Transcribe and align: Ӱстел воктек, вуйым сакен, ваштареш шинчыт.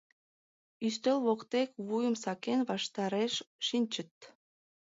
Ӱстел 0.85 1.17
воктек, 1.25 1.69
вуйым 1.87 2.15
сакен, 2.23 2.59
ваштареш 2.69 3.33
шинчыт. 3.67 4.13